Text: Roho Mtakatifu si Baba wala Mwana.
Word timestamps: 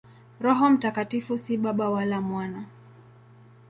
Roho 0.41 0.69
Mtakatifu 0.69 1.37
si 1.37 1.57
Baba 1.57 1.89
wala 1.89 2.21
Mwana. 2.21 2.65